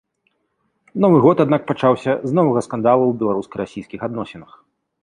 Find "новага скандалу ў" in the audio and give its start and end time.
2.41-3.23